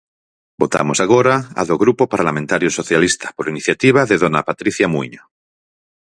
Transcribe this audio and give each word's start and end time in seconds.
Votamos 0.61 0.97
agora 1.05 1.35
a 1.61 1.61
do 1.69 1.75
Grupo 1.83 2.03
Parlamentario 2.13 2.69
Socialista 2.79 3.27
por 3.37 3.45
iniciativa 3.53 4.01
de 4.09 4.15
dona 4.23 4.41
Patricia 4.49 4.87
Muíño. 4.93 5.23